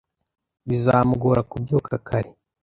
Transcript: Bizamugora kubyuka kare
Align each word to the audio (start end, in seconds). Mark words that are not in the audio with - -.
Bizamugora 0.67 1.41
kubyuka 1.51 1.93
kare 2.07 2.29